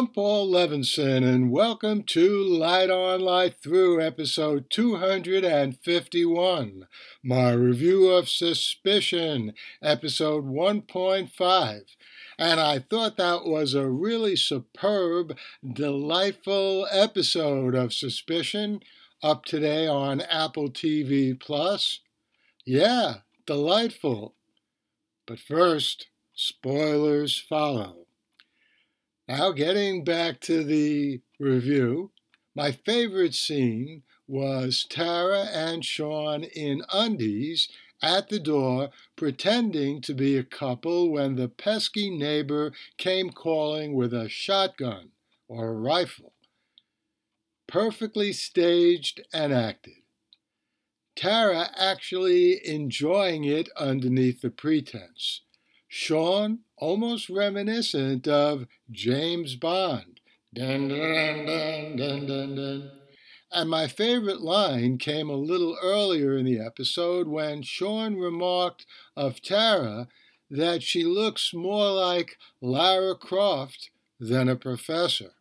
[0.00, 6.86] I'm Paul Levinson, and welcome to Light On Light Through, episode 251,
[7.22, 11.82] my review of Suspicion, episode 1.5.
[12.38, 15.36] And I thought that was a really superb,
[15.70, 18.80] delightful episode of Suspicion,
[19.22, 22.00] up today on Apple TV Plus.
[22.64, 24.34] Yeah, delightful.
[25.26, 28.06] But first, spoilers follow.
[29.30, 32.10] Now, getting back to the review,
[32.56, 37.68] my favorite scene was Tara and Sean in undies
[38.02, 44.12] at the door pretending to be a couple when the pesky neighbor came calling with
[44.12, 45.12] a shotgun
[45.46, 46.32] or a rifle.
[47.68, 50.02] Perfectly staged and acted.
[51.14, 55.42] Tara actually enjoying it underneath the pretense.
[55.92, 60.20] Sean, almost reminiscent of James Bond.
[60.54, 62.90] Dun, dun, dun, dun, dun, dun.
[63.50, 69.42] And my favorite line came a little earlier in the episode when Sean remarked of
[69.42, 70.06] Tara
[70.48, 75.32] that she looks more like Lara Croft than a professor.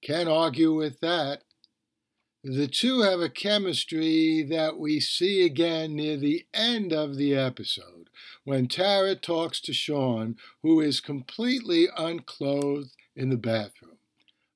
[0.00, 1.42] Can't argue with that.
[2.48, 8.08] The two have a chemistry that we see again near the end of the episode
[8.44, 13.98] when Tara talks to Sean, who is completely unclothed in the bathroom.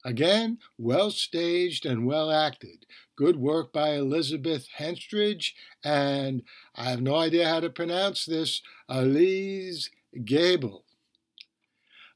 [0.05, 2.87] Again, well staged and well acted.
[3.17, 6.45] Good work by Elizabeth Henstridge and
[6.77, 9.91] I have no idea how to pronounce this, Elyes
[10.25, 10.85] Gabel.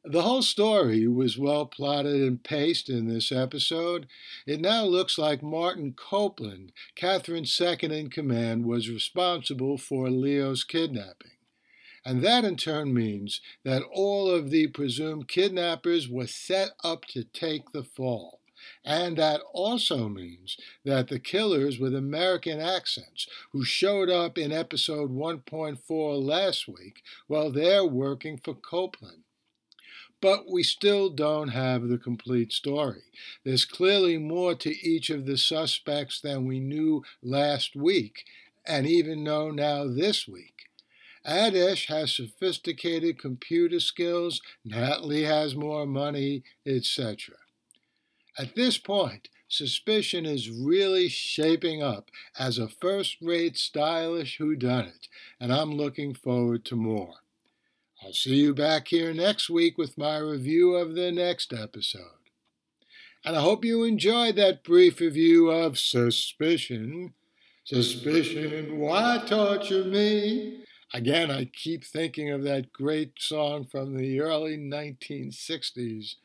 [0.07, 4.07] The whole story was well plotted and paced in this episode.
[4.47, 11.31] It now looks like Martin Copeland, Catherine's second in command, was responsible for Leo's kidnapping.
[12.05, 17.25] And that in turn means that all of the presumed kidnappers were set up to
[17.25, 18.41] take the fall.
[18.85, 25.11] And that also means that the killers with American accents who showed up in episode
[25.11, 29.23] 1.4 last week, well, they're working for Copeland
[30.24, 33.02] but we still don't have the complete story.
[33.45, 38.24] There's clearly more to each of the suspects than we knew last week,
[38.67, 40.55] and even know now this week.
[41.29, 47.34] Adesh has sophisticated computer skills, Natalie has more money, etc.
[48.39, 55.07] At this point, suspicion is really shaping up as a first rate stylish whodunit,
[55.39, 57.17] and I'm looking forward to more.
[58.05, 62.03] I'll see you back here next week with my review of the next episode.
[63.25, 67.14] And I hope you enjoyed that brief review of Suspicion.
[67.64, 70.64] Suspicion, why torture me?
[70.93, 76.17] Again, I keep thinking of that great song from the early 1960s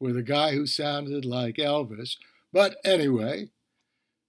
[0.00, 2.16] with a guy who sounded like Elvis.
[2.50, 3.50] But anyway,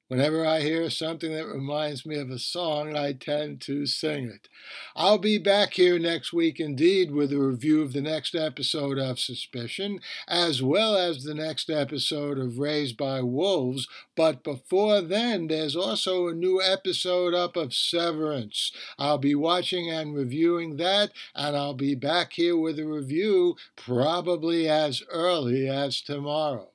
[0.09, 4.47] Whenever I hear something that reminds me of a song, I tend to sing it.
[4.95, 9.19] I'll be back here next week indeed with a review of the next episode of
[9.19, 13.85] Suspicion, as well as the next episode of Raised by Wolves.
[14.15, 18.71] But before then, there's also a new episode up of Severance.
[18.97, 24.69] I'll be watching and reviewing that, and I'll be back here with a review probably
[24.69, 26.69] as early as tomorrow.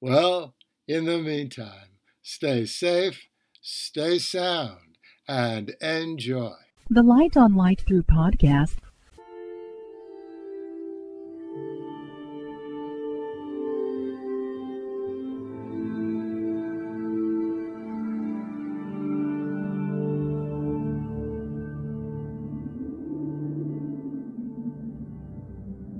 [0.00, 0.54] Well,
[0.88, 1.91] in the meantime,
[2.24, 3.26] Stay safe,
[3.60, 4.96] stay sound,
[5.26, 6.54] and enjoy.
[6.88, 8.76] The Light on Light Through podcast.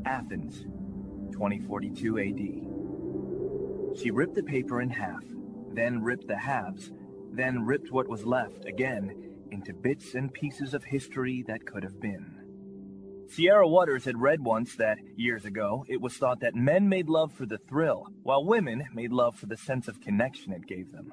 [0.07, 0.63] Athens,
[1.33, 3.99] 2042 AD.
[4.01, 5.25] She ripped the paper in half
[5.75, 6.91] then ripped the halves,
[7.33, 12.01] then ripped what was left again into bits and pieces of history that could have
[12.01, 12.39] been.
[13.29, 17.33] Sierra Waters had read once that, years ago, it was thought that men made love
[17.33, 21.11] for the thrill, while women made love for the sense of connection it gave them.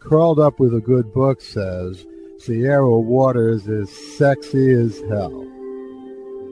[0.00, 2.06] Curled Up with a Good Book says
[2.38, 5.55] Sierra Waters is sexy as hell.